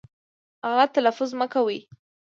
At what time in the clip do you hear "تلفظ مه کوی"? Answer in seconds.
0.97-1.79